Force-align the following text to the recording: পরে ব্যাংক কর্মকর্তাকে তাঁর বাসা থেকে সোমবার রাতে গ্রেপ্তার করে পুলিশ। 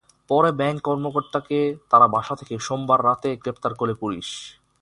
পরে 0.29 0.49
ব্যাংক 0.51 0.77
কর্মকর্তাকে 0.81 1.59
তাঁর 1.89 2.03
বাসা 2.07 2.33
থেকে 2.35 2.55
সোমবার 2.59 2.99
রাতে 3.05 3.29
গ্রেপ্তার 3.35 3.73
করে 3.75 3.93
পুলিশ। 3.93 4.27